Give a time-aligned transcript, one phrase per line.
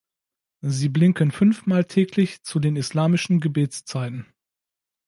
[0.65, 4.25] Sie blinken fünfmal täglich zu den islamischen Gebetszeiten.